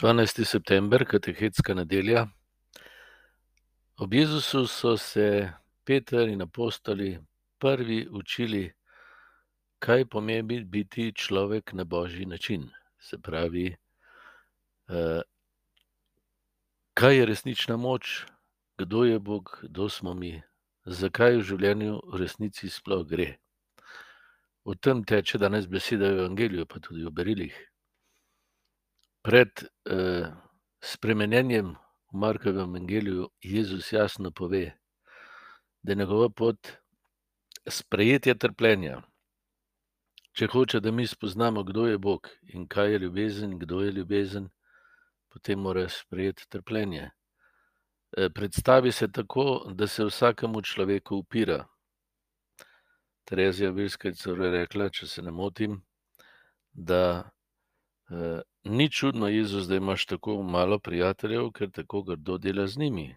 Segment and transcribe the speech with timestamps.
[0.00, 0.44] 12.
[0.44, 2.26] september, katehetska nedelja.
[3.96, 5.52] Ob Jezusu so se
[5.84, 7.18] Peter in apostoli
[7.58, 8.72] prvi učili,
[9.78, 12.68] kaj pomeni biti človek na božji način.
[13.00, 13.76] Se pravi,
[14.88, 15.22] eh,
[16.94, 18.26] kaj je resnična moč,
[18.78, 20.42] kdo je Bog, kdo smo mi,
[20.84, 23.38] zakaj v življenju v resnici sploh gre.
[24.64, 27.75] O tem teče danes beseda v Evangeliju, pa tudi v berilih.
[29.26, 29.50] Pred
[29.90, 30.30] eh,
[30.78, 31.72] spremenjenjem
[32.12, 34.78] v Markovem Evangeliju Jezus jasno pove,
[35.82, 36.68] da je njegova pot
[37.66, 39.00] sprejetje trpljenja.
[40.32, 44.48] Če hoče, da mi spoznamo, kdo je Bog in kaj je ljubezen, kdo je ljubezen,
[45.28, 47.10] potem mora sprejeti trpljenje.
[47.10, 51.64] Eh, predstavi se tako, da se vsakemu človeku upira,
[53.24, 55.80] Terezija Vilska je celo rekla, če se ne motim,
[56.72, 57.30] da
[58.10, 63.16] eh, ni čudno, Jezus, da imaš tako malo prijateljev, ker tako grdo dela z njimi.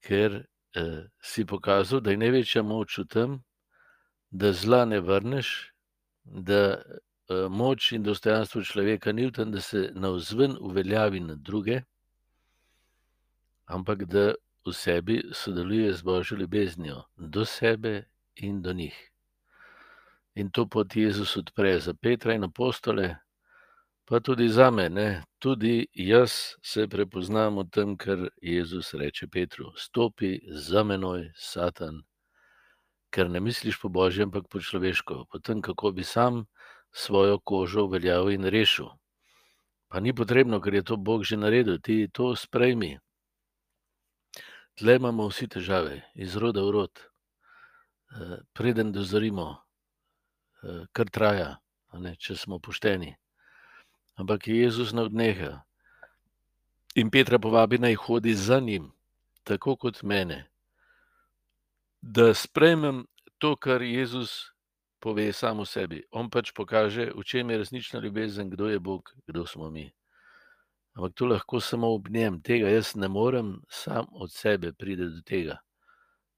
[0.00, 3.38] Ker eh, si pokazal, da je največja moč v tem,
[4.30, 5.72] da zla ne vrneš,
[6.24, 11.82] da eh, moč in dostojanstvo človeka ni v tem, da se navzven uveljavi na druge,
[13.64, 14.32] ampak da
[14.66, 19.12] v sebi sodeluje z božjo ljubeznijo do sebe in do njih.
[20.34, 23.16] In to pot Jezus odpre za Petra in apostole,
[24.04, 25.22] pa tudi za mene.
[25.38, 32.02] Tudi jaz se prepoznam v tem, kar Jezus reče Petru: Stopi za menoj, Satan,
[33.10, 36.44] ker ne misliš po božjem, ampak po človeško, po tem, kako bi sam
[36.92, 38.88] svojo kožo uveljavil in rešil.
[39.88, 42.98] Pa ni potrebno, ker je to Bog že naredil, ti to sprejmi.
[44.78, 46.94] Tle imamo vsi težave, iz roda v rod.
[48.12, 49.56] Eh, preden dozorimo,
[50.62, 51.56] eh, kar traja,
[51.92, 53.12] ne, če smo pošteni.
[54.14, 55.62] Ampak je Jezus na odneha
[56.94, 58.92] in Petra povabi naj hodi za njim,
[59.44, 60.50] tako kot mene,
[62.02, 63.06] da sprejmem
[63.38, 64.52] to, kar Jezus
[65.00, 66.02] pove samo sebi.
[66.10, 69.88] On pač pokaže, v čem je resnična ljubezen, kdo je Bog, kdo smo mi.
[70.94, 75.22] Ampak to lahko samo ob njem, tega jaz ne morem, sam od sebe pride do
[75.24, 75.58] tega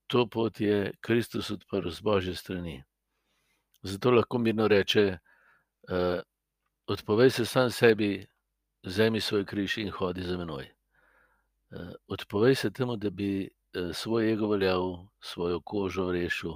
[0.07, 2.83] to pot je Kristus odprl z božje strani.
[3.83, 5.17] Zato lahko mirno reče:
[5.89, 6.21] uh,
[6.87, 8.27] Odpovej se sam sebi,
[8.83, 10.67] vzemi svoj križ in hodi za menoj.
[11.71, 16.53] Uh, odpovej se temu, da bi uh, svoj ego veljal, svojo kožo rešil,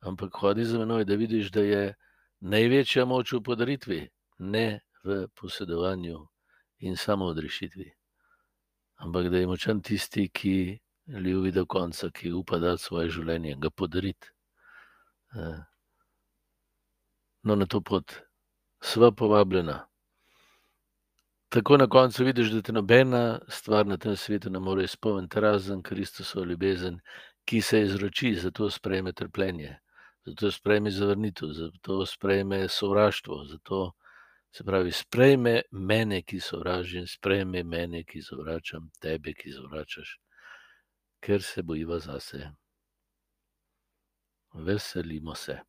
[0.00, 1.94] ampak hodi za menoj, da vidiš, da je
[2.40, 4.00] največja moč v podaritvi,
[4.38, 6.22] ne v posedovanju
[6.78, 7.90] in samo odrešitvi.
[8.94, 13.70] Ampak da je močan tisti, ki ljubi do konca, ki upa dati svoje življenje, ga
[13.70, 14.30] podariti.
[15.34, 15.62] Eh,
[17.42, 18.22] no, na to pot
[18.82, 19.86] sva povabljena.
[21.48, 25.82] Tako na koncu vidiš, da te nobena stvar na tem svetu ne more izpolniti, razen
[25.82, 26.98] Kristusova ljubezen,
[27.44, 29.76] ki se izroči, zato sprejme trpljenje,
[30.26, 33.92] zato sprejme zavrnitev, zato sprejme sovraštvo, zato
[34.50, 40.18] se pravi, sprejme mene, ki sovražim, sprejme mene, ki zavračam, tebe, ki zavračaš
[41.22, 42.50] ker se bojiva zase.
[44.54, 45.60] Veselimo se.